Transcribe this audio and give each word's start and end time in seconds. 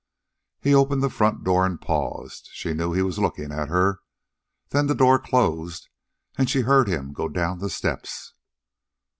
He 0.61 0.73
opened 0.73 1.03
the 1.03 1.11
front 1.11 1.43
door 1.43 1.63
and 1.63 1.79
paused. 1.79 2.49
She 2.53 2.73
knew 2.73 2.91
he 2.91 3.03
was 3.03 3.19
looking 3.19 3.51
at 3.51 3.67
her. 3.69 3.99
Then 4.69 4.87
the 4.87 4.95
door 4.95 5.19
closed 5.19 5.89
and 6.39 6.49
she 6.49 6.61
heard 6.61 6.87
him 6.87 7.13
go 7.13 7.29
down 7.29 7.59
the 7.59 7.69
steps. 7.69 8.33